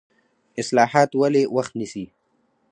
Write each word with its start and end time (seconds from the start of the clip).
اصلاحات 0.61 1.09
ولې 1.21 1.43
وخت 1.55 1.73
نیسي؟ 1.79 2.05